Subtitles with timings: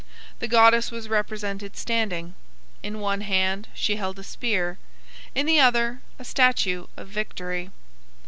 [0.39, 2.33] The goddess was represented standing.
[2.81, 4.79] In one hand she held a spear,
[5.35, 7.69] in the other a statue of Victory.